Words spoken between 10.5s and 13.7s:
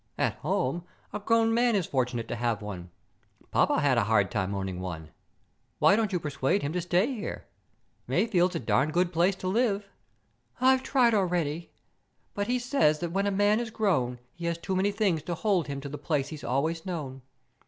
"I've tried already, but he says that when a man is